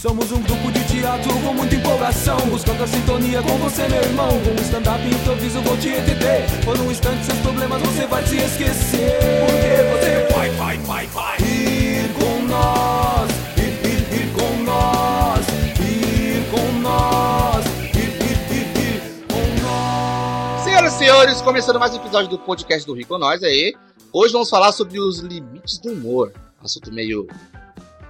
Somos 0.00 0.32
um 0.32 0.40
grupo 0.40 0.72
de 0.72 0.82
teatro 0.84 1.30
com 1.42 1.52
muita 1.52 1.74
empolgação 1.74 2.38
Buscando 2.48 2.84
a 2.84 2.86
sintonia 2.86 3.42
com 3.42 3.58
você, 3.58 3.86
meu 3.86 4.00
irmão 4.00 4.30
Com 4.30 4.52
um 4.52 4.64
stand-up 4.64 5.06
improviso 5.06 5.60
vou 5.60 5.76
te 5.76 5.90
entender 5.90 6.46
Por 6.64 6.80
um 6.80 6.90
instante 6.90 7.22
seus 7.26 7.38
problemas 7.40 7.82
você 7.82 8.06
vai 8.06 8.26
se 8.26 8.38
esquecer 8.38 9.18
Porque 9.44 9.98
você 9.98 10.34
vai, 10.34 10.48
vai, 10.52 10.78
vai, 10.78 11.06
vai 11.08 11.36
Ir 11.42 12.08
com 12.14 12.46
nós 12.46 13.30
Ir, 13.58 13.86
ir, 13.86 14.22
ir 14.22 14.32
com 14.32 14.62
nós 14.62 15.46
Ir 15.78 16.50
com 16.50 16.80
nós 16.80 17.66
Ir, 17.92 17.98
ir, 17.98 18.56
ir, 18.56 18.78
ir 18.78 19.26
com 19.28 19.62
nós 19.62 20.64
Senhoras 20.64 20.94
e 20.94 20.96
senhores, 20.96 21.40
começando 21.42 21.78
mais 21.78 21.92
um 21.92 21.96
episódio 21.96 22.30
do 22.30 22.38
podcast 22.38 22.86
do 22.86 22.94
Rico 22.94 23.18
Nós 23.18 23.42
aí. 23.42 23.74
Hoje 24.10 24.32
vamos 24.32 24.48
falar 24.48 24.72
sobre 24.72 24.98
os 24.98 25.18
limites 25.18 25.76
do 25.76 25.92
humor. 25.92 26.32
Assunto 26.64 26.90
meio, 26.90 27.28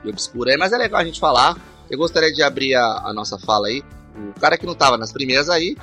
meio 0.04 0.12
obscuro 0.12 0.50
aí, 0.50 0.56
mas 0.56 0.72
é 0.72 0.78
legal 0.78 1.00
a 1.00 1.04
gente 1.04 1.18
falar. 1.18 1.56
Eu 1.90 1.98
gostaria 1.98 2.32
de 2.32 2.42
abrir 2.42 2.74
a, 2.74 3.02
a 3.04 3.12
nossa 3.12 3.38
fala 3.38 3.68
aí. 3.68 3.82
O 4.36 4.40
cara 4.40 4.56
que 4.56 4.66
não 4.66 4.74
tava 4.74 4.96
nas 4.96 5.12
primeiras 5.12 5.48
aí, 5.48 5.76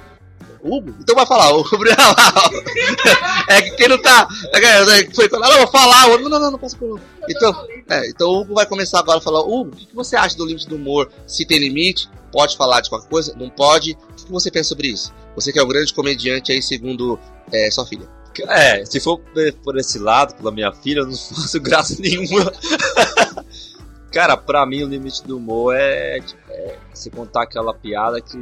Hugo, 0.63 0.93
então 0.99 1.15
vai 1.15 1.25
falar, 1.25 1.55
o 1.55 1.63
Gabriel. 1.63 1.95
é 3.47 3.61
que 3.61 3.71
quem 3.71 3.87
não 3.87 3.97
tá. 4.01 4.27
É, 4.53 5.03
que 5.03 5.15
foi 5.15 5.29
falar, 5.29 5.49
não, 5.49 5.57
vou 5.59 5.67
falar, 5.67 6.07
não, 6.07 6.29
não, 6.29 6.39
não, 6.39 6.51
não 6.51 6.59
posso 6.59 6.77
falar. 6.77 6.99
Então, 7.29 7.67
é, 7.89 8.09
então 8.09 8.27
o 8.27 8.41
Hugo 8.41 8.55
vai 8.55 8.65
começar 8.65 8.99
agora 8.99 9.19
a 9.19 9.21
falar, 9.21 9.41
Hugo, 9.41 9.71
o 9.71 9.75
que, 9.75 9.95
você 9.95 10.15
acha 10.15 10.35
do 10.35 10.45
limite 10.45 10.67
do 10.67 10.75
humor? 10.75 11.09
Se 11.25 11.45
tem 11.45 11.59
limite, 11.59 12.09
pode 12.31 12.57
falar 12.57 12.81
de 12.81 12.89
qualquer 12.89 13.09
coisa, 13.09 13.35
não 13.37 13.49
pode. 13.49 13.93
O 13.93 14.13
que, 14.15 14.25
que 14.25 14.31
você 14.31 14.51
pensa 14.51 14.69
sobre 14.69 14.87
isso? 14.87 15.13
Você 15.35 15.51
que 15.51 15.59
é 15.59 15.63
um 15.63 15.67
grande 15.67 15.93
comediante 15.93 16.51
aí, 16.51 16.61
segundo 16.61 17.19
é, 17.51 17.69
sua 17.71 17.85
filha. 17.85 18.07
É, 18.49 18.85
se 18.85 18.99
for 18.99 19.19
por 19.63 19.77
esse 19.77 19.97
lado, 19.97 20.35
pela 20.35 20.51
minha 20.51 20.71
filha, 20.71 20.99
eu 20.99 21.07
não 21.07 21.15
faço 21.15 21.59
graça 21.59 21.95
nenhuma. 21.99 22.51
Cara, 24.17 24.35
pra 24.35 24.65
mim 24.65 24.81
o 24.81 24.87
limite 24.87 25.23
do 25.27 25.37
humor 25.37 25.75
é, 25.75 26.17
é 26.49 26.79
se 26.91 27.11
contar 27.11 27.43
aquela 27.43 27.71
piada 27.71 28.19
que 28.19 28.35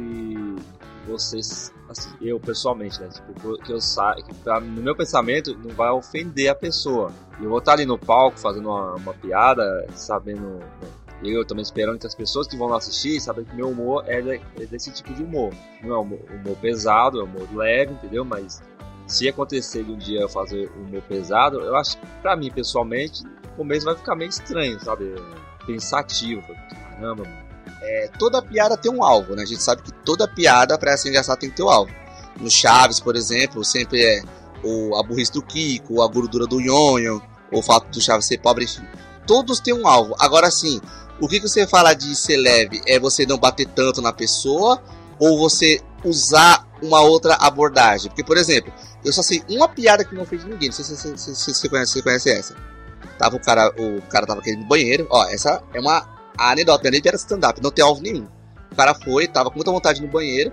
vocês, 1.06 1.70
assim, 1.86 2.08
eu 2.18 2.40
pessoalmente, 2.40 2.98
né? 2.98 3.08
Tipo, 3.08 3.58
que 3.58 3.74
eu 3.74 3.78
saio, 3.78 4.24
no 4.62 4.82
meu 4.82 4.96
pensamento 4.96 5.54
não 5.58 5.74
vai 5.74 5.90
ofender 5.90 6.48
a 6.48 6.54
pessoa. 6.54 7.12
E 7.38 7.44
eu 7.44 7.50
vou 7.50 7.58
estar 7.58 7.74
ali 7.74 7.84
no 7.84 7.98
palco 7.98 8.40
fazendo 8.40 8.70
uma, 8.70 8.94
uma 8.94 9.12
piada, 9.12 9.86
sabendo. 9.94 10.60
Né, 11.22 11.24
eu 11.24 11.44
também 11.44 11.62
esperando 11.62 11.98
que 11.98 12.06
as 12.06 12.14
pessoas 12.14 12.46
que 12.46 12.56
vão 12.56 12.68
lá 12.68 12.78
assistir 12.78 13.20
sabem 13.20 13.44
que 13.44 13.54
meu 13.54 13.68
humor 13.68 14.02
é, 14.06 14.22
de, 14.22 14.40
é 14.58 14.64
desse 14.64 14.90
tipo 14.90 15.12
de 15.12 15.22
humor. 15.22 15.52
Não 15.82 15.94
é 15.94 15.98
humor, 15.98 16.20
humor 16.30 16.56
pesado, 16.56 17.20
é 17.20 17.22
humor 17.22 17.46
leve, 17.54 17.92
entendeu? 17.92 18.24
Mas 18.24 18.62
se 19.06 19.28
acontecer 19.28 19.84
de 19.84 19.92
um 19.92 19.98
dia 19.98 20.22
eu 20.22 20.28
fazer 20.30 20.70
humor 20.70 21.02
pesado, 21.02 21.60
eu 21.60 21.76
acho 21.76 21.98
que 21.98 22.06
pra 22.22 22.34
mim, 22.34 22.50
pessoalmente, 22.50 23.24
no 23.24 23.56
começo 23.58 23.84
vai 23.84 23.94
ficar 23.94 24.16
meio 24.16 24.30
estranho, 24.30 24.80
sabe? 24.80 25.14
Pensativo. 25.66 26.42
Caramba, 26.70 27.24
mano. 27.24 27.46
É, 27.82 28.10
toda 28.18 28.40
piada 28.40 28.76
tem 28.76 28.90
um 28.90 29.02
alvo, 29.02 29.34
né? 29.34 29.42
A 29.42 29.46
gente 29.46 29.62
sabe 29.62 29.82
que 29.82 29.92
toda 29.92 30.26
piada, 30.26 30.78
pra 30.78 30.96
ser 30.96 31.08
engraçada, 31.08 31.38
tem 31.38 31.50
que 31.50 31.56
ter 31.56 31.62
um 31.62 31.68
alvo. 31.68 31.92
No 32.40 32.50
Chaves, 32.50 33.00
por 33.00 33.16
exemplo, 33.16 33.64
sempre 33.64 34.02
é 34.02 34.22
o, 34.62 34.96
a 34.96 35.02
burrice 35.02 35.32
do 35.32 35.42
Kiko, 35.42 36.02
a 36.02 36.08
gordura 36.08 36.46
do 36.46 36.60
Nhonho, 36.60 37.22
o 37.52 37.62
fato 37.62 37.88
do 37.90 38.00
Chaves 38.00 38.26
ser 38.26 38.38
pobre, 38.38 38.64
enfim. 38.64 38.82
Todos 39.26 39.60
têm 39.60 39.74
um 39.74 39.86
alvo. 39.86 40.14
Agora 40.18 40.50
sim, 40.50 40.80
o 41.20 41.28
que, 41.28 41.40
que 41.40 41.48
você 41.48 41.66
fala 41.66 41.94
de 41.94 42.14
ser 42.14 42.36
leve? 42.36 42.80
É 42.86 42.98
você 42.98 43.26
não 43.26 43.38
bater 43.38 43.66
tanto 43.66 44.02
na 44.02 44.12
pessoa 44.12 44.82
ou 45.18 45.38
você 45.38 45.80
usar 46.04 46.66
uma 46.82 47.00
outra 47.00 47.34
abordagem? 47.34 48.10
Porque, 48.10 48.22
por 48.22 48.36
exemplo, 48.36 48.72
eu 49.04 49.12
só 49.12 49.22
sei 49.22 49.42
uma 49.48 49.68
piada 49.68 50.04
que 50.04 50.14
não 50.14 50.26
fez 50.26 50.44
ninguém. 50.44 50.68
Não 50.68 50.76
sei 50.76 50.84
se 50.84 50.96
você, 50.96 51.16
se, 51.16 51.34
se, 51.34 51.54
se 51.54 51.68
conhece, 51.68 52.02
conhece 52.02 52.30
essa. 52.30 52.54
Tava 53.18 53.36
o 53.36 53.40
cara, 53.40 53.72
o 53.78 54.02
cara 54.02 54.26
tava 54.26 54.42
querendo 54.42 54.60
no 54.60 54.66
banheiro. 54.66 55.06
Ó, 55.10 55.24
essa 55.26 55.62
é 55.72 55.80
uma 55.80 56.06
anedota, 56.38 56.90
nem 56.90 57.00
era 57.04 57.16
stand-up, 57.16 57.62
não 57.62 57.70
tem 57.70 57.84
alvo 57.84 58.02
nenhum. 58.02 58.26
O 58.70 58.76
cara 58.76 58.94
foi, 58.94 59.26
tava 59.26 59.50
com 59.50 59.56
muita 59.56 59.70
vontade 59.70 60.02
no 60.02 60.08
banheiro. 60.08 60.52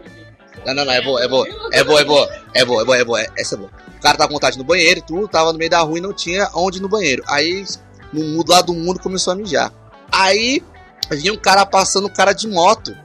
Não, 0.65 0.73
não, 0.73 0.85
não, 0.85 0.93
é 0.93 1.01
boa, 1.01 1.23
é 1.23 1.27
boa, 1.27 1.47
é 1.71 1.83
boa, 1.83 2.01
é 2.01 2.05
boa, 2.05 2.29
é 2.53 2.65
boa, 2.65 2.81
é 2.81 2.85
boa, 2.85 2.97
é 2.97 3.03
boa, 3.03 3.25
essa 3.37 3.55
é 3.55 3.57
boa. 3.57 3.71
O 3.97 4.01
cara 4.01 4.17
tava 4.17 4.27
com 4.29 4.35
vontade 4.35 4.57
no 4.57 4.63
banheiro 4.63 5.01
tudo, 5.01 5.27
tava 5.27 5.51
no 5.51 5.57
meio 5.57 5.69
da 5.69 5.79
rua 5.79 5.97
e 5.97 6.01
não 6.01 6.13
tinha 6.13 6.49
onde 6.53 6.77
ir 6.77 6.81
no 6.81 6.89
banheiro. 6.89 7.23
Aí, 7.27 7.65
no 8.13 8.23
mundo 8.23 8.51
lá 8.51 8.61
do 8.61 8.73
mundo, 8.73 8.99
começou 8.99 9.33
a 9.33 9.35
mijar. 9.35 9.73
Aí 10.11 10.63
vinha 11.11 11.33
um 11.33 11.37
cara 11.37 11.65
passando, 11.65 12.07
um 12.07 12.13
cara 12.13 12.33
de 12.33 12.47
moto. 12.47 12.95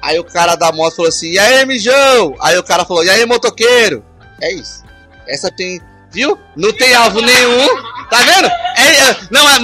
Aí 0.00 0.18
o 0.18 0.24
cara 0.24 0.54
da 0.54 0.70
moto 0.72 0.96
falou 0.96 1.08
assim: 1.08 1.32
E 1.32 1.38
aí, 1.38 1.66
mijão? 1.66 2.34
Aí 2.40 2.56
o 2.56 2.62
cara 2.62 2.84
falou: 2.84 3.04
E 3.04 3.10
aí, 3.10 3.26
motoqueiro? 3.26 4.04
É 4.40 4.52
isso. 4.52 4.84
Essa 5.26 5.50
tem. 5.50 5.80
Viu? 6.10 6.38
Não 6.56 6.72
tem 6.72 6.94
alvo 6.94 7.20
nenhum. 7.20 7.66
Tá 8.08 8.22
vendo? 8.22 8.48
É, 8.88 9.28
não, 9.30 9.48
é, 9.48 9.58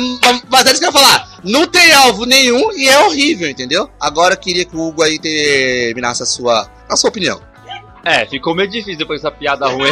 mas 0.50 0.66
é 0.66 0.70
isso 0.70 0.80
que 0.80 0.86
eu 0.86 0.88
ia 0.88 0.92
falar. 0.92 1.38
Não 1.42 1.66
tem 1.66 1.92
alvo 1.92 2.24
nenhum 2.24 2.72
e 2.72 2.88
é 2.88 2.98
horrível, 3.04 3.48
entendeu? 3.48 3.90
Agora 4.00 4.34
eu 4.34 4.38
queria 4.38 4.64
que 4.64 4.76
o 4.76 4.88
Hugo 4.88 5.02
aí 5.02 5.18
terminasse 5.18 6.22
a 6.22 6.26
sua, 6.26 6.68
a 6.88 6.96
sua 6.96 7.10
opinião. 7.10 7.40
É, 8.04 8.26
ficou 8.26 8.54
meio 8.54 8.68
difícil 8.68 8.98
depois 8.98 9.22
dessa 9.22 9.34
piada 9.34 9.66
ruim. 9.68 9.90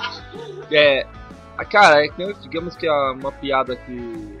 é. 0.70 1.06
Cara, 1.70 2.04
é 2.04 2.08
digamos 2.40 2.74
que 2.74 2.86
é 2.86 2.92
uma 2.92 3.30
piada 3.32 3.76
que 3.76 4.40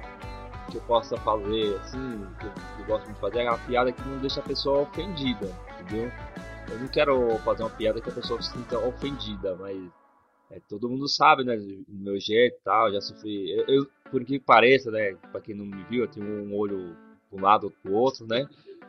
que 0.70 0.76
eu 0.76 0.80
possa 0.82 1.16
fazer, 1.18 1.76
assim, 1.82 2.26
que 2.38 2.46
eu, 2.46 2.50
que 2.50 2.82
eu 2.82 2.86
gosto 2.86 3.08
de 3.08 3.20
fazer, 3.20 3.40
é 3.40 3.50
uma 3.50 3.58
piada 3.58 3.92
que 3.92 4.08
não 4.08 4.18
deixa 4.18 4.40
a 4.40 4.42
pessoa 4.42 4.82
ofendida, 4.82 5.52
entendeu? 5.80 6.10
Eu 6.70 6.78
não 6.78 6.88
quero 6.88 7.38
fazer 7.44 7.62
uma 7.64 7.70
piada 7.70 8.00
que 8.00 8.08
a 8.08 8.12
pessoa 8.12 8.40
se 8.40 8.52
sinta 8.52 8.78
ofendida, 8.78 9.56
mas 9.58 9.76
é, 10.50 10.58
todo 10.68 10.88
mundo 10.88 11.08
sabe, 11.08 11.44
né, 11.44 11.56
do 11.56 11.84
meu 11.88 12.18
jeito 12.18 12.56
e 12.56 12.64
tal, 12.64 12.92
já 12.92 13.00
sofri. 13.00 13.50
Eu, 13.50 13.64
eu, 13.68 13.86
por 14.10 14.24
que 14.24 14.38
pareça, 14.38 14.90
né, 14.90 15.14
pra 15.30 15.40
quem 15.40 15.54
não 15.54 15.64
me 15.64 15.82
viu, 15.84 16.02
eu 16.02 16.08
tenho 16.08 16.26
um 16.26 16.56
olho 16.56 16.96
um 17.32 17.40
lado 17.40 17.72
pro 17.82 17.92
outro, 17.92 18.26
né? 18.26 18.46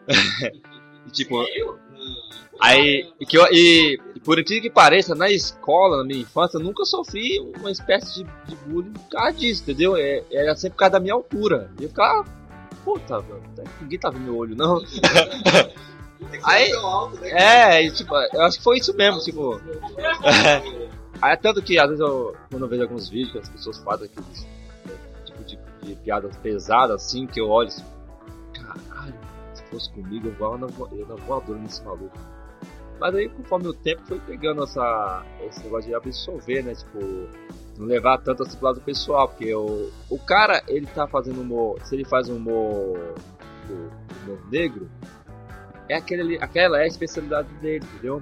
e, 1.08 1.12
tipo. 1.12 1.36
Aí, 2.60 3.08
e, 3.20 3.26
que 3.26 3.38
eu, 3.38 3.46
e, 3.52 4.00
por 4.24 4.40
incrível 4.40 4.64
que 4.64 4.70
pareça, 4.70 5.16
na 5.16 5.30
escola, 5.30 5.98
na 5.98 6.04
minha 6.04 6.22
infância, 6.22 6.58
eu 6.58 6.62
nunca 6.64 6.86
sofri 6.86 7.40
uma 7.40 7.72
espécie 7.72 8.24
de, 8.24 8.30
de 8.48 8.56
bullying 8.66 8.94
por 8.94 9.10
causa 9.10 9.38
disso, 9.38 9.64
entendeu? 9.64 9.96
É, 9.96 10.24
era 10.32 10.56
sempre 10.56 10.76
por 10.76 10.80
causa 10.80 10.94
da 10.94 11.00
minha 11.00 11.14
altura. 11.14 11.72
E 11.80 11.84
eu 11.84 11.90
ficava, 11.90 12.24
puta, 12.84 13.22
mano, 13.22 13.44
ninguém 13.82 14.00
tá 14.00 14.10
vendo 14.10 14.24
meu 14.24 14.38
olho, 14.38 14.56
não. 14.56 14.82
Aí, 16.44 16.72
é, 17.24 17.84
e, 17.84 17.92
tipo, 17.92 18.16
eu 18.16 18.42
acho 18.42 18.58
que 18.58 18.64
foi 18.64 18.78
isso 18.78 18.96
mesmo, 18.96 19.20
tipo. 19.22 19.60
Aí, 21.22 21.38
tanto 21.38 21.62
que 21.62 21.78
às 21.78 21.88
vezes 21.88 22.00
eu, 22.00 22.36
quando 22.50 22.64
eu 22.64 22.70
vejo 22.70 22.84
alguns 22.84 23.10
vídeos 23.10 23.32
que 23.32 23.38
as 23.40 23.50
pessoas 23.50 23.78
fazem 23.80 24.08
aqueles 24.08 24.48
tipo 25.26 25.44
de, 25.44 25.60
de 25.84 25.96
piadas 25.96 26.36
pesadas 26.38 27.04
assim, 27.04 27.28
que 27.28 27.40
eu 27.40 27.50
olho 27.50 27.68
assim, 27.68 27.86
caralho, 28.54 29.14
se 29.54 29.64
fosse 29.66 29.92
comigo 29.92 30.28
eu 30.28 30.34
vou 30.34 30.90
eu 30.92 31.08
na 31.08 31.16
voadora 31.16 31.60
nesse 31.60 31.84
maluco. 31.84 32.18
Mas 33.00 33.16
aí, 33.16 33.30
conforme 33.30 33.68
o 33.68 33.74
tempo 33.74 34.02
foi 34.06 34.20
pegando 34.20 34.64
essa, 34.64 35.26
esse 35.42 35.64
negócio 35.64 35.90
de 35.90 35.96
absorver, 35.96 36.64
né? 36.64 36.76
Tipo, 36.76 37.00
não 37.76 37.88
levar 37.88 38.20
tanto 38.20 38.44
assim 38.44 38.56
pro 38.58 38.68
lado 38.68 38.82
pessoal, 38.82 39.28
porque 39.28 39.52
o, 39.56 39.92
o 40.08 40.20
cara, 40.20 40.62
ele 40.68 40.86
tá 40.86 41.08
fazendo 41.08 41.42
humor, 41.42 41.80
se 41.84 41.96
ele 41.96 42.06
faz 42.06 42.30
um 42.30 42.36
humor, 42.36 43.16
humor 43.68 44.52
negro, 44.52 44.88
é 45.90 45.96
aquele, 45.96 46.38
aquela 46.38 46.78
é 46.78 46.84
a 46.84 46.88
especialidade 46.88 47.52
dele, 47.56 47.84
entendeu? 47.92 48.22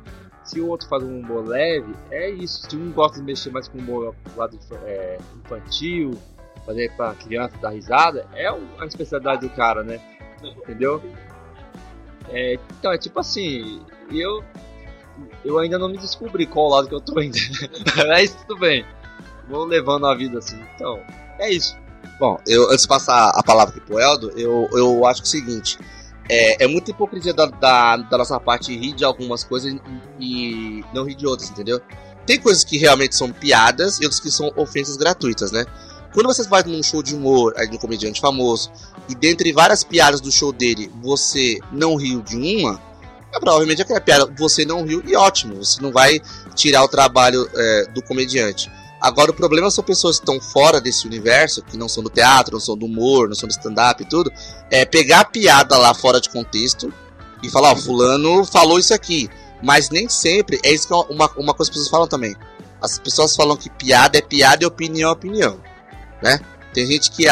Se 0.50 0.60
o 0.60 0.68
outro 0.68 0.88
faz 0.88 1.04
um 1.04 1.20
humor 1.20 1.48
leve, 1.48 1.94
é 2.10 2.28
isso. 2.32 2.68
Se 2.68 2.76
um 2.76 2.92
gosta 2.92 3.20
de 3.20 3.24
mexer 3.24 3.52
mais 3.52 3.68
com 3.68 3.78
o 3.78 3.82
humor 3.82 4.16
lado 4.36 4.58
é, 4.84 5.20
infantil, 5.46 6.18
fazer 6.66 6.92
pra 6.96 7.14
criança 7.14 7.56
dar 7.62 7.70
risada, 7.70 8.26
é 8.34 8.48
a 8.48 8.86
especialidade 8.88 9.48
do 9.48 9.54
cara, 9.54 9.84
né? 9.84 10.02
Entendeu? 10.44 11.04
É, 12.30 12.58
então, 12.80 12.92
é 12.92 12.98
tipo 12.98 13.20
assim, 13.20 13.80
eu 14.12 14.44
eu 15.46 15.60
ainda 15.60 15.78
não 15.78 15.88
me 15.88 16.00
descobri 16.00 16.48
qual 16.48 16.70
lado 16.70 16.88
que 16.88 16.96
eu 16.96 17.02
tô 17.02 17.22
indo. 17.22 17.38
Mas 18.08 18.34
tudo 18.34 18.58
bem. 18.58 18.84
Vou 19.48 19.66
levando 19.66 20.08
a 20.08 20.16
vida 20.16 20.40
assim. 20.40 20.60
Então, 20.74 21.00
é 21.38 21.52
isso. 21.52 21.78
Bom, 22.20 22.40
eu, 22.48 22.72
antes 22.72 22.82
de 22.82 22.88
passar 22.88 23.30
a 23.36 23.44
palavra 23.44 23.76
aqui 23.76 23.86
pro 23.86 24.00
Eldo, 24.00 24.32
eu, 24.32 24.68
eu 24.72 25.06
acho 25.06 25.22
que 25.22 25.28
é 25.28 25.30
o 25.30 25.32
seguinte. 25.32 25.78
É, 26.30 26.64
é 26.64 26.68
muita 26.68 26.92
hipocrisia 26.92 27.34
da, 27.34 27.48
da, 27.48 27.98
da, 27.98 28.18
nossa 28.18 28.40
parte 28.40 28.78
rir 28.78 28.94
de 28.94 29.04
algumas 29.04 29.44
coisas 29.44 29.74
e, 30.20 30.80
e 30.80 30.86
não 30.94 31.04
rir 31.04 31.16
de 31.16 31.26
outras, 31.26 31.50
entendeu? 31.50 31.82
Tem 32.26 32.40
coisas 32.40 32.64
que 32.64 32.78
realmente 32.78 33.16
são 33.16 33.32
piadas 33.32 34.00
e 34.00 34.04
outras 34.04 34.20
que 34.20 34.30
são 34.30 34.52
ofensas 34.56 34.96
gratuitas, 34.96 35.52
né? 35.52 35.66
Quando 36.14 36.28
você 36.28 36.48
vai 36.48 36.64
num 36.64 36.82
show 36.84 37.02
de 37.02 37.16
humor 37.16 37.54
de 37.54 37.76
um 37.76 37.80
comediante 37.80 38.22
famoso 38.22 38.72
e 39.08 39.16
dentre 39.16 39.52
várias 39.52 39.84
piadas 39.84 40.22
do 40.22 40.32
show 40.32 40.52
dele 40.52 40.92
você 41.02 41.58
não 41.72 41.96
riu 41.96 42.22
de 42.22 42.36
uma, 42.36 42.82
é 43.34 43.40
provavelmente 43.40 43.82
aquela 43.82 44.02
piada 44.02 44.32
você 44.38 44.66
não 44.66 44.84
riu 44.84 45.04
e 45.06 45.16
ótimo, 45.16 45.64
você 45.64 45.82
não 45.82 45.92
vai 45.92 46.20
tirar 46.56 46.84
o 46.84 46.88
trabalho 46.88 47.48
é, 47.56 47.86
do 47.94 48.02
comediante. 48.02 48.72
Agora, 49.02 49.32
o 49.32 49.34
problema 49.34 49.72
são 49.72 49.84
pessoas 49.84 50.18
que 50.18 50.24
estão 50.24 50.42
fora 50.42 50.82
desse 50.82 51.08
universo, 51.08 51.62
que 51.62 51.78
não 51.78 51.88
são 51.88 52.04
do 52.04 52.10
teatro, 52.10 52.54
não 52.54 52.60
são 52.60 52.78
do 52.78 52.86
humor, 52.86 53.30
não 53.30 53.36
são 53.36 53.48
do 53.48 53.52
stand-up 53.52 54.04
e 54.04 54.06
tudo, 54.06 54.32
é 54.70 54.84
pegar 54.86 55.22
a 55.22 55.26
piada 55.26 55.78
lá 55.78 55.94
fora 55.94 56.20
de 56.20 56.30
contexto 56.30 56.94
e 57.42 57.50
falar, 57.50 57.72
ó, 57.72 57.76
fulano 57.76 58.44
falou 58.44 58.78
isso 58.78 58.94
aqui. 58.94 59.30
Mas 59.62 59.90
nem 59.90 60.08
sempre, 60.10 60.60
é 60.64 60.72
isso 60.72 60.88
que 60.88 60.94
é 60.94 60.96
uma, 60.96 61.30
uma 61.38 61.54
coisa 61.54 61.70
que 61.72 61.78
as 61.78 61.84
pessoas 61.84 61.90
falam 61.90 62.08
também. 62.08 62.36
As 62.82 62.98
pessoas 63.00 63.36
falam 63.36 63.58
que 63.58 63.70
piada 63.70 64.18
é 64.18 64.22
piada 64.22 64.64
e 64.64 64.68
opinião 64.68 65.10
é 65.10 65.14
opinião, 65.14 65.60
né? 66.22 66.40
Tem 66.74 66.86
gente 66.86 67.10
que, 67.12 67.26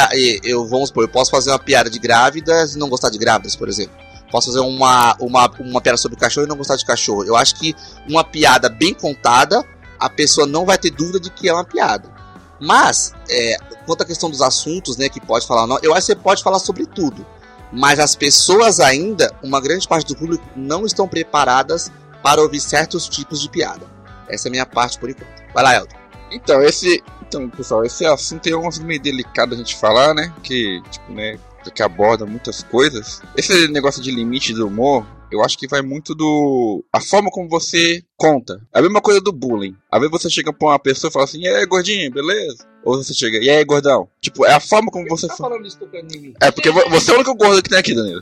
eu, 0.43 0.67
vamos 0.67 0.89
supor, 0.89 1.03
eu 1.03 1.09
posso 1.09 1.29
fazer 1.29 1.51
uma 1.51 1.59
piada 1.59 1.89
de 1.89 1.99
grávidas 1.99 2.75
e 2.75 2.77
não 2.77 2.89
gostar 2.89 3.09
de 3.09 3.17
grávidas, 3.17 3.55
por 3.55 3.69
exemplo. 3.69 3.95
posso 4.31 4.47
fazer 4.47 4.59
uma, 4.61 5.15
uma, 5.19 5.49
uma 5.59 5.79
piada 5.79 5.97
sobre 5.97 6.17
cachorro 6.17 6.47
e 6.47 6.49
não 6.49 6.57
gostar 6.57 6.75
de 6.75 6.85
cachorro. 6.85 7.23
Eu 7.23 7.35
acho 7.35 7.55
que 7.55 7.75
uma 8.09 8.23
piada 8.23 8.67
bem 8.67 8.93
contada, 8.93 9.63
a 9.99 10.09
pessoa 10.09 10.47
não 10.47 10.65
vai 10.65 10.77
ter 10.77 10.91
dúvida 10.91 11.19
de 11.19 11.29
que 11.29 11.47
é 11.49 11.53
uma 11.53 11.65
piada. 11.65 12.11
Mas, 12.59 13.13
é, 13.29 13.57
quanto 13.85 14.01
à 14.01 14.05
questão 14.05 14.29
dos 14.29 14.41
assuntos, 14.41 14.97
né, 14.97 15.09
que 15.09 15.21
pode 15.21 15.45
falar, 15.45 15.67
não, 15.67 15.79
eu 15.81 15.93
acho 15.93 16.07
que 16.07 16.13
você 16.13 16.15
pode 16.15 16.43
falar 16.43 16.59
sobre 16.59 16.85
tudo. 16.85 17.25
Mas 17.71 17.99
as 17.99 18.15
pessoas 18.15 18.79
ainda, 18.79 19.31
uma 19.43 19.59
grande 19.59 19.87
parte 19.87 20.07
do 20.07 20.15
público, 20.15 20.43
não 20.55 20.85
estão 20.85 21.07
preparadas 21.07 21.91
para 22.23 22.41
ouvir 22.41 22.59
certos 22.59 23.07
tipos 23.07 23.41
de 23.41 23.49
piada. 23.49 23.85
Essa 24.27 24.47
é 24.47 24.49
a 24.49 24.51
minha 24.51 24.65
parte 24.65 24.97
por 24.99 25.09
enquanto. 25.09 25.43
Vai 25.53 25.63
lá, 25.63 25.75
Elton. 25.75 25.97
Então, 26.31 26.61
esse. 26.61 27.03
Então, 27.21 27.49
pessoal, 27.49 27.85
esse 27.85 28.05
assunto 28.05 28.47
é 28.47 28.55
um 28.55 28.67
assunto 28.67 28.85
meio 28.85 29.01
delicado 29.01 29.53
a 29.53 29.57
gente 29.57 29.75
falar, 29.75 30.13
né? 30.13 30.33
Que, 30.41 30.81
tipo, 30.89 31.11
né, 31.11 31.37
que 31.73 31.83
aborda 31.83 32.25
muitas 32.25 32.63
coisas. 32.63 33.21
Esse 33.35 33.67
negócio 33.67 34.01
de 34.01 34.11
limite 34.11 34.53
do 34.53 34.67
humor, 34.67 35.05
eu 35.31 35.43
acho 35.43 35.57
que 35.57 35.67
vai 35.67 35.81
muito 35.81 36.13
do. 36.15 36.83
a 36.91 36.99
forma 37.01 37.29
como 37.29 37.49
você 37.49 38.03
conta. 38.15 38.61
É 38.73 38.79
a 38.79 38.81
mesma 38.81 39.01
coisa 39.01 39.19
do 39.21 39.31
bullying. 39.31 39.75
Às 39.91 39.99
vezes 39.99 40.11
você 40.11 40.29
chega 40.29 40.51
pra 40.53 40.69
uma 40.69 40.79
pessoa 40.79 41.09
e 41.09 41.13
fala 41.13 41.25
assim, 41.25 41.41
e 41.41 41.47
aí, 41.47 41.65
gordinho, 41.65 42.11
beleza? 42.11 42.65
Ou 42.83 42.95
você 43.03 43.13
chega, 43.13 43.37
e 43.37 43.49
aí, 43.49 43.63
gordão? 43.65 44.07
Tipo, 44.21 44.45
é 44.45 44.53
a 44.53 44.59
forma 44.59 44.89
como 44.91 45.07
você. 45.09 45.27
Tá 45.27 45.35
falando 45.35 45.65
isso 45.67 45.77
mim. 46.03 46.33
É, 46.41 46.51
porque 46.51 46.69
vo- 46.71 46.89
você 46.89 47.11
é 47.11 47.13
o 47.13 47.17
único 47.17 47.35
gordo 47.35 47.61
que 47.61 47.69
tem 47.69 47.77
aqui, 47.79 47.93
Danilo. 47.93 48.21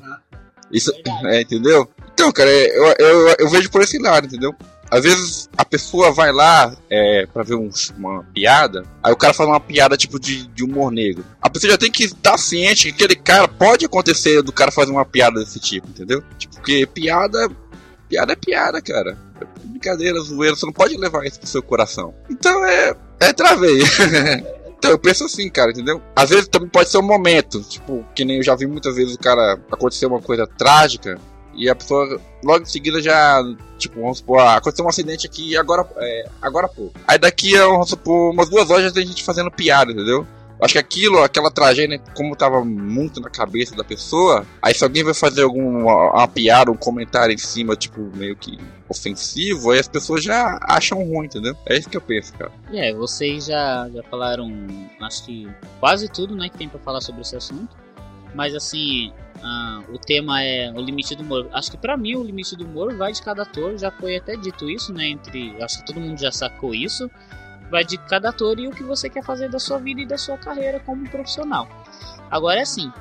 Isso, 0.71 0.91
é, 1.25 1.41
entendeu? 1.41 1.87
Então, 2.13 2.31
cara, 2.31 2.49
eu, 2.49 2.85
eu, 2.97 3.35
eu 3.39 3.49
vejo 3.49 3.69
por 3.69 3.81
esse 3.81 3.99
lado, 3.99 4.25
entendeu? 4.25 4.53
Às 4.89 5.03
vezes 5.03 5.49
a 5.57 5.65
pessoa 5.65 6.11
vai 6.11 6.31
lá 6.31 6.75
é, 6.89 7.25
pra 7.33 7.43
ver 7.43 7.55
um- 7.55 7.69
uma 7.97 8.23
piada, 8.33 8.83
aí 9.03 9.11
o 9.11 9.17
cara 9.17 9.33
faz 9.33 9.49
uma 9.49 9.59
piada 9.59 9.97
tipo 9.97 10.19
de, 10.19 10.47
de 10.47 10.63
humor 10.63 10.91
negro. 10.91 11.25
A 11.41 11.49
pessoa 11.49 11.71
já 11.71 11.77
tem 11.77 11.91
que 11.91 12.03
estar 12.05 12.37
ciente 12.37 12.91
que 12.91 13.03
aquele 13.03 13.15
cara 13.19 13.47
pode 13.47 13.85
acontecer 13.85 14.41
do 14.41 14.51
cara 14.51 14.71
fazer 14.71 14.91
uma 14.91 15.05
piada 15.05 15.39
desse 15.39 15.59
tipo, 15.59 15.87
entendeu? 15.89 16.23
Tipo, 16.37 16.55
porque 16.55 16.85
piada. 16.85 17.49
Piada 18.07 18.33
é 18.33 18.35
piada, 18.35 18.79
cara. 18.81 19.17
É 19.41 19.45
brincadeira, 19.67 20.19
zoeira, 20.19 20.55
você 20.55 20.65
não 20.65 20.71
pode 20.73 20.95
levar 20.95 21.25
isso 21.25 21.39
pro 21.39 21.49
seu 21.49 21.63
coração. 21.63 22.13
Então 22.29 22.63
é. 22.65 22.95
É 23.19 23.33
travei. 23.33 23.81
Então, 24.77 24.91
eu 24.91 24.99
penso 24.99 25.23
assim, 25.23 25.49
cara, 25.49 25.71
entendeu? 25.71 25.99
Às 26.15 26.29
vezes 26.29 26.47
também 26.47 26.69
pode 26.69 26.89
ser 26.91 26.99
um 26.99 27.01
momento, 27.01 27.59
tipo, 27.63 28.05
que 28.13 28.23
nem 28.23 28.37
eu 28.37 28.43
já 28.43 28.55
vi 28.55 28.67
muitas 28.67 28.95
vezes 28.95 29.15
o 29.15 29.17
cara 29.17 29.57
acontecer 29.71 30.05
uma 30.05 30.21
coisa 30.21 30.45
trágica 30.45 31.17
e 31.55 31.69
a 31.69 31.75
pessoa 31.75 32.19
logo 32.43 32.63
em 32.63 32.65
seguida 32.65 33.01
já, 33.01 33.41
tipo, 33.77 33.99
vamos 34.01 34.19
supor, 34.19 34.39
ah, 34.39 34.57
aconteceu 34.57 34.85
um 34.85 34.89
acidente 34.89 35.27
aqui 35.27 35.57
agora, 35.57 35.87
é, 35.97 36.25
agora 36.41 36.67
pô. 36.67 36.91
Aí 37.07 37.17
daqui 37.17 37.55
a, 37.55 37.65
vamos 37.65 37.89
supor, 37.89 38.31
umas 38.31 38.49
duas 38.49 38.69
horas 38.69 38.85
já 38.85 38.91
tem 38.91 39.07
gente 39.07 39.23
fazendo 39.23 39.51
piada, 39.51 39.91
entendeu? 39.91 40.25
Acho 40.61 40.73
que 40.73 40.79
aquilo, 40.79 41.21
aquela 41.21 41.51
tragédia, 41.51 41.99
como 42.15 42.35
tava 42.35 42.63
muito 42.63 43.19
na 43.19 43.29
cabeça 43.29 43.75
da 43.75 43.83
pessoa, 43.83 44.45
aí 44.61 44.73
se 44.73 44.83
alguém 44.83 45.03
vai 45.03 45.13
fazer 45.13 45.43
alguma 45.43 46.13
uma 46.13 46.27
piada, 46.27 46.71
um 46.71 46.77
comentário 46.77 47.33
em 47.33 47.37
cima, 47.37 47.75
tipo, 47.75 47.99
meio 48.15 48.35
que 48.37 48.57
ofensivo, 48.87 49.71
aí 49.71 49.79
as 49.79 49.87
pessoas 49.87 50.23
já 50.23 50.57
acham 50.63 51.03
ruim, 51.03 51.25
entendeu? 51.25 51.55
É 51.65 51.77
isso 51.77 51.89
que 51.89 51.97
eu 51.97 52.01
penso, 52.01 52.33
cara. 52.33 52.51
É, 52.71 52.93
vocês 52.93 53.45
já, 53.45 53.89
já 53.93 54.01
falaram, 54.03 54.49
acho 55.01 55.25
que 55.25 55.47
quase 55.79 56.07
tudo, 56.07 56.35
né, 56.35 56.47
que 56.47 56.57
tem 56.57 56.69
pra 56.69 56.79
falar 56.79 57.01
sobre 57.01 57.21
esse 57.21 57.35
assunto. 57.35 57.75
Mas 58.33 58.55
assim, 58.55 59.11
ah, 59.47 59.83
o 59.93 59.99
tema 59.99 60.41
é 60.41 60.71
o 60.71 60.81
limite 60.81 61.13
do 61.13 61.21
humor. 61.21 61.47
Acho 61.53 61.69
que 61.69 61.77
pra 61.77 61.95
mim 61.95 62.15
o 62.15 62.23
limite 62.23 62.55
do 62.55 62.65
humor 62.65 62.95
vai 62.95 63.11
de 63.11 63.21
cada 63.21 63.43
ator, 63.43 63.77
já 63.77 63.91
foi 63.91 64.17
até 64.17 64.35
dito 64.35 64.67
isso, 64.67 64.91
né, 64.91 65.07
entre, 65.07 65.55
acho 65.61 65.79
que 65.79 65.85
todo 65.85 65.99
mundo 65.99 66.19
já 66.19 66.31
sacou 66.31 66.73
isso. 66.73 67.09
Vai 67.69 67.83
de 67.83 67.97
cada 67.97 68.29
ator 68.29 68.59
e 68.59 68.67
o 68.67 68.71
que 68.71 68.81
você 68.81 69.07
quer 69.07 69.23
fazer 69.23 69.49
da 69.49 69.59
sua 69.59 69.77
vida 69.77 70.01
e 70.01 70.05
da 70.05 70.17
sua 70.17 70.37
carreira 70.37 70.79
como 70.79 71.07
profissional. 71.09 71.67
Agora 72.31 72.57
é 72.57 72.63
assim, 72.63 72.91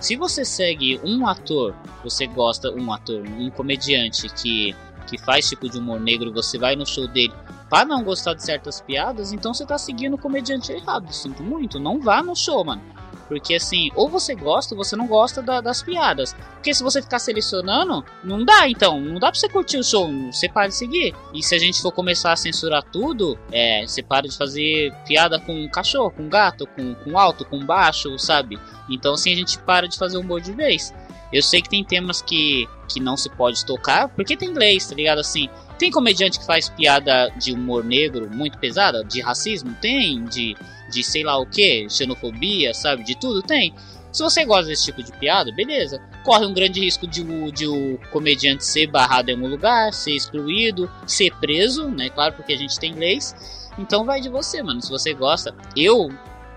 se 0.00 0.16
você 0.16 0.42
segue 0.42 0.98
um 1.04 1.26
ator, 1.26 1.74
você 2.02 2.26
gosta 2.26 2.70
um 2.70 2.90
ator, 2.92 3.22
um 3.26 3.50
comediante 3.50 4.26
que 4.30 4.74
que 5.06 5.18
faz 5.18 5.48
tipo 5.48 5.68
de 5.68 5.76
humor 5.76 5.98
negro, 5.98 6.32
você 6.32 6.56
vai 6.56 6.76
no 6.76 6.86
show 6.86 7.08
dele 7.08 7.34
para 7.68 7.84
não 7.84 8.04
gostar 8.04 8.34
de 8.34 8.44
certas 8.44 8.80
piadas, 8.80 9.32
então 9.32 9.52
você 9.52 9.66
tá 9.66 9.76
seguindo 9.76 10.14
o 10.14 10.18
comediante 10.18 10.72
errado. 10.72 11.12
Sinto 11.12 11.42
muito, 11.42 11.80
não 11.80 12.00
vá 12.00 12.22
no 12.22 12.36
show, 12.36 12.64
mano. 12.64 12.82
Porque 13.30 13.54
assim, 13.54 13.90
ou 13.94 14.08
você 14.08 14.34
gosta 14.34 14.74
ou 14.74 14.84
você 14.84 14.96
não 14.96 15.06
gosta 15.06 15.40
da- 15.40 15.60
das 15.60 15.80
piadas. 15.84 16.34
Porque 16.54 16.74
se 16.74 16.82
você 16.82 17.00
ficar 17.00 17.20
selecionando, 17.20 18.04
não 18.24 18.44
dá 18.44 18.68
então. 18.68 19.00
Não 19.00 19.20
dá 19.20 19.30
pra 19.30 19.38
você 19.38 19.48
curtir 19.48 19.78
o 19.78 19.84
show, 19.84 20.10
você 20.32 20.48
para 20.48 20.66
de 20.66 20.74
seguir. 20.74 21.14
E 21.32 21.40
se 21.40 21.54
a 21.54 21.58
gente 21.58 21.80
for 21.80 21.92
começar 21.92 22.32
a 22.32 22.36
censurar 22.36 22.82
tudo, 22.82 23.38
é, 23.52 23.86
você 23.86 24.02
para 24.02 24.26
de 24.26 24.36
fazer 24.36 24.92
piada 25.06 25.38
com 25.38 25.68
cachorro, 25.68 26.10
com 26.10 26.28
gato, 26.28 26.66
com, 26.66 26.92
com 26.96 27.16
alto, 27.16 27.44
com 27.44 27.64
baixo, 27.64 28.18
sabe? 28.18 28.58
Então 28.90 29.14
assim 29.14 29.32
a 29.32 29.36
gente 29.36 29.56
para 29.60 29.86
de 29.86 29.96
fazer 29.96 30.18
humor 30.18 30.40
de 30.40 30.50
vez. 30.52 30.92
Eu 31.32 31.40
sei 31.42 31.62
que 31.62 31.68
tem 31.70 31.84
temas 31.84 32.20
que, 32.20 32.68
que 32.88 32.98
não 32.98 33.16
se 33.16 33.30
pode 33.30 33.64
tocar, 33.64 34.08
porque 34.08 34.36
tem 34.36 34.52
leis, 34.52 34.88
tá 34.88 34.96
ligado? 34.96 35.20
Assim, 35.20 35.48
tem 35.80 35.90
comediante 35.90 36.38
que 36.38 36.44
faz 36.44 36.68
piada 36.68 37.32
de 37.38 37.54
humor 37.54 37.82
negro 37.82 38.28
muito 38.30 38.58
pesada, 38.58 39.02
de 39.02 39.22
racismo? 39.22 39.74
Tem, 39.80 40.22
de, 40.26 40.54
de 40.90 41.02
sei 41.02 41.24
lá 41.24 41.38
o 41.38 41.46
que, 41.46 41.88
xenofobia, 41.88 42.74
sabe? 42.74 43.02
De 43.02 43.14
tudo? 43.18 43.40
Tem. 43.40 43.74
Se 44.12 44.22
você 44.22 44.44
gosta 44.44 44.66
desse 44.66 44.84
tipo 44.84 45.02
de 45.02 45.10
piada, 45.10 45.50
beleza. 45.50 45.98
Corre 46.22 46.44
um 46.44 46.52
grande 46.52 46.80
risco 46.80 47.06
de 47.06 47.22
o, 47.22 47.50
de 47.50 47.66
o 47.66 47.98
comediante 48.10 48.62
ser 48.62 48.88
barrado 48.88 49.30
em 49.30 49.34
algum 49.34 49.48
lugar, 49.48 49.94
ser 49.94 50.12
excluído, 50.12 50.90
ser 51.06 51.34
preso, 51.36 51.88
né? 51.88 52.10
Claro, 52.10 52.34
porque 52.34 52.52
a 52.52 52.58
gente 52.58 52.78
tem 52.78 52.92
leis. 52.92 53.34
Então 53.78 54.04
vai 54.04 54.20
de 54.20 54.28
você, 54.28 54.62
mano. 54.62 54.82
Se 54.82 54.90
você 54.90 55.14
gosta. 55.14 55.54
Eu 55.74 56.10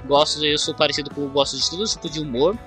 gosto, 0.05 0.43
eu 0.45 0.57
sou 0.57 0.73
parecido 0.73 1.09
com. 1.09 1.29
Gosto 1.29 1.55
de 1.55 1.69
todo 1.69 1.85
tipo 1.85 2.09
de 2.09 2.19
humor. 2.19 2.59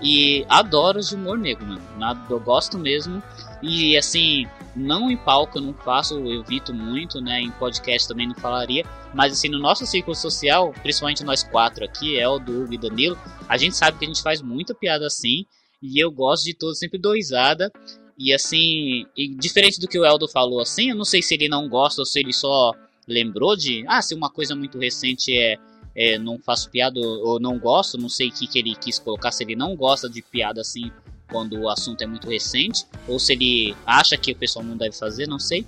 E 0.00 0.46
adoro 0.48 1.00
de 1.00 1.14
humor 1.14 1.36
negro, 1.36 1.66
mano. 1.66 1.82
Eu 2.30 2.40
gosto 2.40 2.78
mesmo. 2.78 3.22
E 3.60 3.94
assim, 3.98 4.46
não 4.78 5.10
em 5.10 5.16
palco 5.16 5.58
eu 5.58 5.62
não 5.62 5.74
faço, 5.74 6.18
eu 6.18 6.40
evito 6.40 6.72
muito, 6.72 7.20
né? 7.20 7.40
Em 7.40 7.50
podcast 7.50 8.06
também 8.06 8.28
não 8.28 8.34
falaria. 8.34 8.84
Mas 9.14 9.32
assim, 9.32 9.48
no 9.48 9.58
nosso 9.58 9.84
círculo 9.86 10.14
social, 10.14 10.72
principalmente 10.82 11.24
nós 11.24 11.42
quatro 11.42 11.84
aqui, 11.84 12.16
Eldo, 12.16 12.62
Hugo 12.62 12.74
e 12.74 12.78
Danilo, 12.78 13.18
a 13.48 13.56
gente 13.56 13.76
sabe 13.76 13.98
que 13.98 14.04
a 14.04 14.08
gente 14.08 14.22
faz 14.22 14.40
muita 14.40 14.74
piada 14.74 15.06
assim. 15.06 15.44
E 15.82 16.02
eu 16.02 16.10
gosto 16.10 16.44
de 16.44 16.54
todos, 16.54 16.78
sempre 16.78 16.98
dou 16.98 17.14
risada. 17.14 17.70
E 18.18 18.32
assim, 18.32 19.04
e 19.16 19.28
diferente 19.36 19.80
do 19.80 19.86
que 19.86 19.98
o 19.98 20.04
Eldo 20.04 20.28
falou 20.28 20.60
assim, 20.60 20.90
eu 20.90 20.96
não 20.96 21.04
sei 21.04 21.22
se 21.22 21.34
ele 21.34 21.48
não 21.48 21.68
gosta 21.68 22.02
ou 22.02 22.06
se 22.06 22.18
ele 22.18 22.32
só 22.32 22.72
lembrou 23.06 23.56
de. 23.56 23.84
Ah, 23.88 24.02
se 24.02 24.14
uma 24.14 24.30
coisa 24.30 24.54
muito 24.54 24.78
recente 24.78 25.36
é. 25.36 25.56
é, 25.94 26.18
não 26.18 26.38
faço 26.38 26.70
piada 26.70 26.98
ou 27.00 27.40
não 27.40 27.58
gosto, 27.58 27.98
não 27.98 28.08
sei 28.08 28.28
o 28.28 28.32
que, 28.32 28.46
que 28.46 28.58
ele 28.58 28.74
quis 28.74 28.98
colocar, 28.98 29.32
se 29.32 29.44
ele 29.44 29.56
não 29.56 29.74
gosta 29.76 30.08
de 30.08 30.22
piada 30.22 30.60
assim 30.60 30.90
quando 31.30 31.58
o 31.58 31.68
assunto 31.68 32.02
é 32.02 32.06
muito 32.06 32.28
recente, 32.28 32.84
ou 33.06 33.18
se 33.18 33.32
ele 33.32 33.76
acha 33.86 34.16
que 34.16 34.32
o 34.32 34.36
pessoal 34.36 34.64
não 34.64 34.76
deve 34.76 34.96
fazer, 34.96 35.26
não 35.26 35.38
sei. 35.38 35.64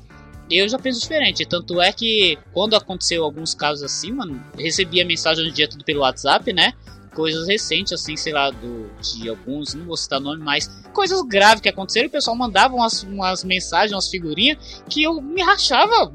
Eu 0.51 0.69
já 0.69 0.79
penso 0.79 1.01
diferente, 1.01 1.47
tanto 1.47 1.81
é 1.81 1.93
que 1.93 2.37
quando 2.53 2.75
aconteceu 2.75 3.23
alguns 3.23 3.55
casos 3.55 3.85
assim, 3.85 4.11
mano, 4.11 4.43
recebia 4.59 5.05
mensagem 5.05 5.45
no 5.45 5.53
dia 5.53 5.69
tudo 5.69 5.85
pelo 5.85 6.01
WhatsApp, 6.01 6.53
né? 6.53 6.73
Coisas 7.15 7.47
recentes, 7.47 7.93
assim, 7.93 8.17
sei 8.17 8.33
lá, 8.33 8.51
do, 8.51 8.91
de 9.01 9.29
alguns, 9.29 9.75
não 9.75 9.85
vou 9.85 9.97
citar 9.97 10.21
nome, 10.21 10.43
mas 10.43 10.69
coisas 10.93 11.23
graves 11.23 11.61
que 11.61 11.69
aconteceram, 11.69 12.09
o 12.09 12.11
pessoal 12.11 12.37
mandava 12.37 12.75
umas, 12.75 13.03
umas 13.05 13.45
mensagens, 13.45 13.93
umas 13.93 14.09
figurinhas, 14.09 14.83
que 14.89 15.05
eu 15.05 15.21
me 15.21 15.43
rachava. 15.43 16.13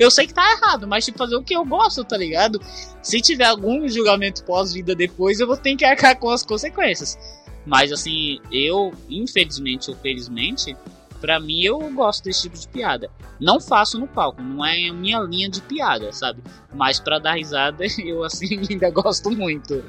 Eu 0.00 0.10
sei 0.10 0.26
que 0.26 0.34
tá 0.34 0.52
errado, 0.52 0.86
mas 0.86 1.04
tipo, 1.04 1.18
fazer 1.18 1.36
o 1.36 1.42
que 1.42 1.54
eu 1.54 1.64
gosto, 1.64 2.04
tá 2.04 2.16
ligado? 2.16 2.60
Se 3.02 3.20
tiver 3.20 3.46
algum 3.46 3.88
julgamento 3.88 4.42
pós-vida 4.44 4.96
depois, 4.96 5.38
eu 5.38 5.46
vou 5.46 5.56
ter 5.56 5.76
que 5.76 5.84
arcar 5.84 6.18
com 6.18 6.30
as 6.30 6.42
consequências. 6.42 7.16
Mas 7.66 7.92
assim, 7.92 8.40
eu, 8.50 8.94
infelizmente 9.10 9.90
ou 9.90 9.96
felizmente, 9.96 10.76
pra 11.20 11.40
mim 11.40 11.64
eu 11.64 11.78
gosto 11.92 12.24
desse 12.24 12.42
tipo 12.42 12.56
de 12.56 12.68
piada. 12.68 13.10
Não 13.40 13.60
faço 13.60 13.98
no 13.98 14.06
palco, 14.06 14.40
não 14.40 14.64
é 14.64 14.88
a 14.88 14.92
minha 14.92 15.18
linha 15.20 15.48
de 15.48 15.60
piada, 15.60 16.12
sabe? 16.12 16.42
Mas 16.72 17.00
pra 17.00 17.18
dar 17.18 17.34
risada, 17.34 17.84
eu 17.98 18.22
assim 18.22 18.60
ainda 18.70 18.88
gosto 18.90 19.30
muito. 19.30 19.84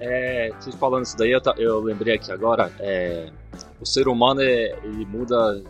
É, 0.00 0.50
falando 0.78 1.04
isso 1.04 1.16
daí, 1.16 1.30
eu, 1.30 1.40
eu 1.56 1.80
lembrei 1.80 2.14
aqui 2.14 2.32
agora, 2.32 2.72
é, 2.78 3.30
o 3.80 3.86
ser 3.86 4.08
humano 4.08 4.40
é, 4.40 4.78
ele 4.82 5.04
muda 5.04 5.62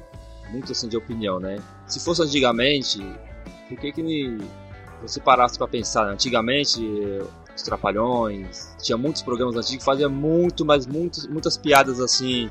muito 0.50 0.72
assim 0.72 0.88
de 0.88 0.96
opinião, 0.96 1.40
né? 1.40 1.58
Se 1.86 2.00
fosse 2.00 2.22
antigamente, 2.22 2.98
por 3.68 3.78
que 3.78 3.92
que 3.92 4.38
você 5.02 5.20
parasse 5.20 5.58
pra 5.58 5.68
pensar? 5.68 6.08
Antigamente, 6.08 6.80
os 7.58 7.62
Trapalhões, 7.62 8.74
tinha 8.80 8.96
muitos 8.96 9.22
programas 9.22 9.56
antigos 9.56 9.78
que 9.78 9.84
faziam 9.84 10.10
muito, 10.10 10.64
mas 10.64 10.86
muitos, 10.86 11.26
muitas 11.26 11.56
piadas 11.56 12.00
assim, 12.00 12.50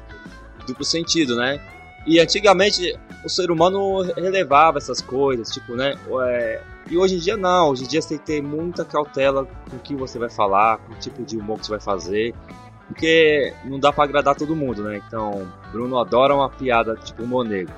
duplo 0.67 0.85
sentido, 0.85 1.35
né? 1.35 1.59
E 2.05 2.19
antigamente 2.19 2.97
o 3.25 3.29
ser 3.29 3.49
humano 3.51 4.01
relevava 4.01 4.77
essas 4.77 5.01
coisas, 5.01 5.49
tipo, 5.49 5.75
né? 5.75 5.95
é, 6.25 6.61
e 6.89 6.97
hoje 6.97 7.15
em 7.15 7.19
dia 7.19 7.35
não, 7.35 7.69
hoje 7.69 7.83
em 7.83 7.87
dia 7.87 8.01
você 8.01 8.09
tem 8.09 8.17
que 8.17 8.25
ter 8.25 8.41
muita 8.41 8.85
cautela 8.85 9.45
com 9.69 9.75
o 9.75 9.79
que 9.79 9.95
você 9.95 10.17
vai 10.17 10.29
falar, 10.29 10.77
com 10.77 10.93
o 10.93 10.95
tipo 10.97 11.23
de 11.23 11.37
humor 11.37 11.59
que 11.59 11.65
você 11.65 11.71
vai 11.71 11.81
fazer, 11.81 12.33
porque 12.87 13.53
não 13.65 13.79
dá 13.79 13.91
pra 13.91 14.05
agradar 14.05 14.35
todo 14.35 14.55
mundo, 14.55 14.83
né? 14.83 15.01
Então, 15.05 15.51
Bruno 15.71 15.97
adora 15.97 16.33
uma 16.33 16.49
piada 16.49 16.95
tipo 16.95 17.23
humor 17.23 17.45
negro. 17.45 17.73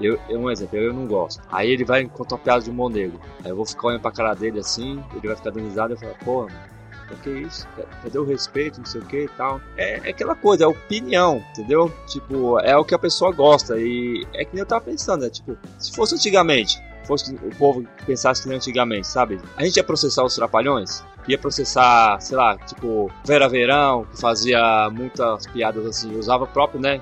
Eu, 0.00 0.18
eu, 0.28 0.40
um 0.40 0.50
exemplo, 0.50 0.78
eu, 0.78 0.92
não 0.92 1.06
gosto. 1.06 1.42
Aí 1.50 1.70
ele 1.70 1.84
vai 1.84 2.04
contar 2.06 2.38
piada 2.38 2.62
de 2.62 2.70
humor 2.70 2.90
negro. 2.90 3.20
Aí 3.44 3.50
eu 3.50 3.56
vou 3.56 3.64
ficar 3.64 3.88
olhando 3.88 4.02
pra 4.02 4.12
cara 4.12 4.34
dele 4.34 4.60
assim, 4.60 5.02
ele 5.14 5.26
vai 5.26 5.36
ficar 5.36 5.50
dando 5.50 5.64
risada 5.64 5.92
e 5.92 5.96
eu 5.96 5.98
falo, 5.98 6.14
pô, 6.24 6.42
mano, 6.42 6.76
que 7.22 7.30
isso? 7.30 7.66
Cadê 8.02 8.18
o 8.18 8.24
respeito, 8.24 8.78
não 8.78 8.86
sei 8.86 9.00
o 9.00 9.04
que 9.04 9.24
e 9.24 9.28
tal? 9.28 9.60
É, 9.76 10.08
é, 10.08 10.10
aquela 10.10 10.34
coisa, 10.34 10.64
é 10.64 10.66
opinião, 10.66 11.42
entendeu? 11.52 11.92
Tipo, 12.06 12.58
é 12.60 12.76
o 12.76 12.84
que 12.84 12.94
a 12.94 12.98
pessoa 12.98 13.32
gosta. 13.32 13.78
E 13.78 14.26
é 14.34 14.44
que 14.44 14.54
nem 14.54 14.60
eu 14.60 14.66
tava 14.66 14.84
pensando, 14.84 15.22
né? 15.22 15.30
Tipo, 15.30 15.56
se 15.78 15.94
fosse 15.94 16.14
antigamente, 16.14 16.82
fosse 17.04 17.34
o 17.34 17.54
povo 17.56 17.84
que 17.96 18.04
pensasse 18.04 18.42
que 18.42 18.48
nem 18.48 18.56
antigamente, 18.56 19.06
sabe? 19.06 19.40
A 19.56 19.64
gente 19.64 19.76
ia 19.76 19.84
processar 19.84 20.24
os 20.24 20.34
trapalhões? 20.34 21.04
Ia 21.28 21.38
processar, 21.38 22.20
sei 22.20 22.36
lá, 22.36 22.56
tipo, 22.58 23.10
Vera 23.24 23.48
Verão, 23.48 24.04
que 24.04 24.20
fazia 24.20 24.90
muitas 24.90 25.46
piadas 25.46 25.84
assim, 25.86 26.16
usava 26.16 26.46
próprio, 26.46 26.80
né? 26.80 27.00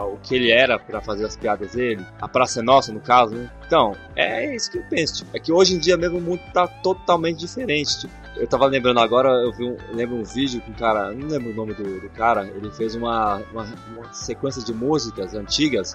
O 0.00 0.18
que 0.18 0.34
ele 0.34 0.50
era 0.50 0.78
para 0.78 1.00
fazer 1.00 1.24
as 1.24 1.36
piadas 1.36 1.72
dele, 1.72 2.04
a 2.20 2.28
Praça 2.28 2.60
é 2.60 2.62
Nossa, 2.62 2.92
no 2.92 3.00
caso, 3.00 3.34
né? 3.34 3.50
Então, 3.66 3.96
é 4.16 4.54
isso 4.54 4.70
que 4.70 4.78
eu 4.78 4.84
penso. 4.88 5.16
Tipo, 5.16 5.36
é 5.36 5.40
que 5.40 5.52
hoje 5.52 5.74
em 5.74 5.78
dia 5.78 5.96
mesmo 5.96 6.18
o 6.18 6.20
mundo 6.20 6.40
tá 6.52 6.66
totalmente 6.66 7.38
diferente. 7.38 8.00
Tipo, 8.00 8.12
eu 8.36 8.46
tava 8.46 8.66
lembrando 8.66 9.00
agora, 9.00 9.28
eu 9.28 9.52
vi 9.52 9.64
um, 9.64 9.76
lembro 9.92 10.16
um 10.16 10.24
vídeo 10.24 10.60
com 10.60 10.70
um 10.70 10.74
cara, 10.74 11.12
não 11.12 11.28
lembro 11.28 11.50
o 11.50 11.54
nome 11.54 11.74
do, 11.74 12.00
do 12.00 12.08
cara, 12.10 12.46
ele 12.46 12.70
fez 12.70 12.94
uma, 12.94 13.36
uma, 13.52 13.68
uma, 13.92 14.12
sequência 14.12 14.62
de 14.62 14.72
músicas 14.72 15.34
antigas 15.34 15.94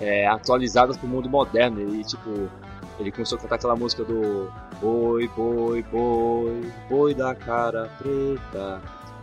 é, 0.00 0.26
atualizadas 0.26 0.96
pro 0.96 1.08
mundo 1.08 1.28
moderno. 1.28 1.94
E 1.94 2.04
tipo, 2.04 2.50
ele 2.98 3.12
começou 3.12 3.38
a 3.38 3.40
cantar 3.40 3.56
aquela 3.56 3.76
música 3.76 4.04
do 4.04 4.50
Boi, 4.80 5.28
boi, 5.36 5.82
boi, 5.82 6.72
boi 6.88 7.14
da 7.14 7.34
cara 7.34 7.90
preta. 7.98 8.80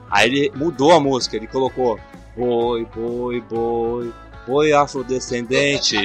Aí 0.09 0.27
ele 0.29 0.51
mudou 0.55 0.93
a 0.93 0.99
música, 0.99 1.35
ele 1.35 1.47
colocou 1.47 1.99
Boi, 2.37 2.85
boi, 2.85 3.41
boi, 3.41 4.13
boi 4.45 4.71
afrodescendente. 4.71 5.97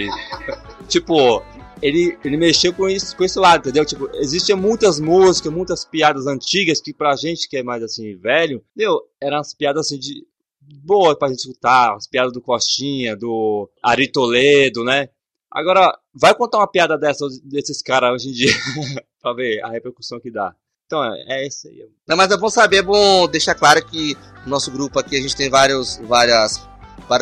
tipo, 0.88 1.42
ele, 1.82 2.16
ele 2.24 2.38
mexeu 2.38 2.72
com 2.72 2.88
isso, 2.88 3.14
com 3.14 3.22
esse 3.22 3.38
lado, 3.38 3.60
entendeu? 3.60 3.84
Tipo, 3.84 4.08
existiam 4.14 4.56
muitas 4.56 4.98
músicas, 4.98 5.52
muitas 5.52 5.84
piadas 5.84 6.26
antigas 6.26 6.80
que 6.80 6.94
pra 6.94 7.16
gente 7.16 7.46
que 7.46 7.58
é 7.58 7.62
mais 7.62 7.82
assim, 7.82 8.16
velho, 8.16 8.64
entendeu? 8.74 8.98
Eram 9.20 9.40
as 9.40 9.52
piadas 9.52 9.86
assim 9.86 9.98
de. 9.98 10.26
boa 10.62 11.14
pra 11.14 11.28
gente 11.28 11.40
escutar, 11.40 11.94
as 11.94 12.06
piadas 12.06 12.32
do 12.32 12.40
Costinha, 12.40 13.14
do 13.14 13.68
Ari 13.82 14.10
Toledo, 14.10 14.82
né? 14.84 15.10
Agora, 15.50 15.94
vai 16.14 16.34
contar 16.34 16.58
uma 16.58 16.66
piada 16.66 16.96
dessa 16.96 17.26
desses 17.44 17.82
caras 17.82 18.14
hoje 18.14 18.30
em 18.30 18.32
dia, 18.32 18.52
pra 19.20 19.34
ver 19.34 19.62
a 19.62 19.68
repercussão 19.68 20.18
que 20.18 20.30
dá. 20.30 20.56
Então, 20.92 21.02
é, 21.02 21.24
é 21.26 21.46
isso 21.46 21.66
aí. 21.68 21.88
Não, 22.06 22.18
mas 22.18 22.30
é 22.30 22.36
bom 22.36 22.50
saber, 22.50 22.76
é 22.76 22.82
bom 22.82 23.26
deixar 23.26 23.54
claro 23.54 23.82
que 23.82 24.14
no 24.44 24.50
nosso 24.50 24.70
grupo 24.70 24.98
aqui 24.98 25.16
a 25.16 25.22
gente 25.22 25.34
tem 25.34 25.48
vários, 25.48 25.98
várias, 26.06 26.60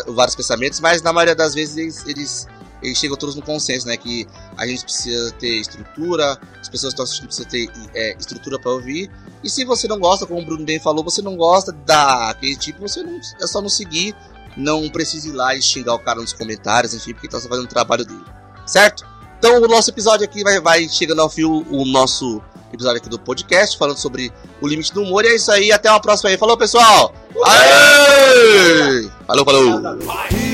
vários 0.09 0.35
pensamentos, 0.35 0.81
mas 0.81 1.00
na 1.03 1.12
maioria 1.12 1.37
das 1.37 1.55
vezes 1.55 1.77
eles, 1.77 2.05
eles, 2.05 2.49
eles 2.83 2.99
chegam 2.99 3.17
todos 3.17 3.37
no 3.37 3.43
consenso, 3.43 3.87
né? 3.87 3.97
Que 3.97 4.27
a 4.57 4.67
gente 4.67 4.83
precisa 4.83 5.31
ter 5.35 5.61
estrutura, 5.61 6.37
as 6.61 6.69
pessoas 6.69 6.93
que 6.93 7.00
estão 7.00 7.05
assistindo 7.05 7.27
precisam 7.29 7.49
ter 7.49 7.71
é, 7.95 8.17
estrutura 8.19 8.59
para 8.59 8.73
ouvir. 8.73 9.09
E 9.45 9.49
se 9.49 9.65
você 9.65 9.87
não 9.87 10.00
gosta, 10.00 10.27
como 10.27 10.41
o 10.41 10.45
Bruno 10.45 10.65
bem 10.65 10.81
falou, 10.81 11.05
você 11.05 11.23
não 11.23 11.37
gosta 11.37 11.71
daquele 11.71 12.57
tipo, 12.57 12.81
você 12.81 13.05
não, 13.05 13.21
é 13.41 13.47
só 13.47 13.62
não 13.62 13.69
seguir, 13.69 14.17
não 14.57 14.89
precisa 14.89 15.29
ir 15.29 15.33
lá 15.33 15.55
e 15.55 15.62
xingar 15.62 15.95
o 15.95 16.00
cara 16.00 16.21
nos 16.21 16.33
comentários, 16.33 16.93
enfim, 16.93 17.12
porque 17.12 17.29
tá 17.29 17.39
fazendo 17.39 17.67
o 17.67 17.69
trabalho 17.69 18.05
dele. 18.05 18.25
Certo? 18.67 19.07
Então 19.39 19.62
o 19.62 19.69
nosso 19.69 19.91
episódio 19.91 20.25
aqui 20.25 20.43
vai, 20.43 20.61
vai 20.61 20.89
chegando 20.89 21.23
ao 21.23 21.31
fim 21.31 21.45
o 21.45 21.85
nosso 21.87 22.43
episódio 22.75 22.99
aqui 22.99 23.09
do 23.09 23.19
podcast, 23.19 23.77
falando 23.79 23.99
sobre 23.99 24.33
o 24.61 24.67
limite 24.67 24.93
do 24.93 25.03
humor. 25.03 25.25
E 25.25 25.29
é 25.29 25.35
isso 25.37 25.50
aí, 25.50 25.73
até 25.73 25.91
uma 25.91 26.00
próxima 26.00 26.31
aí. 26.31 26.37
Falou, 26.37 26.57
pessoal! 26.57 27.15
Aê! 27.45 29.09
Falou, 29.27 29.45
falou! 29.45 30.50